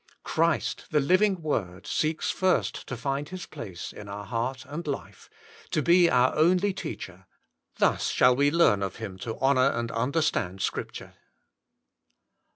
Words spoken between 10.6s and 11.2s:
Scripture.